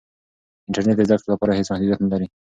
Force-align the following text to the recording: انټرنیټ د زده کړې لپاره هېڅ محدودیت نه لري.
انټرنیټ 0.67 0.95
د 0.97 1.01
زده 1.07 1.17
کړې 1.19 1.31
لپاره 1.33 1.57
هېڅ 1.57 1.67
محدودیت 1.71 1.99
نه 2.03 2.09
لري. 2.11 2.27